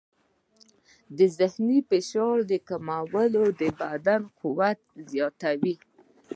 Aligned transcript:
د 1.17 1.19
ذهني 1.37 1.77
فشار 1.89 2.37
کمول 2.69 3.31
د 3.59 3.63
بدن 3.79 4.21
قوت 4.39 4.79
زیاتوي. 5.11 5.75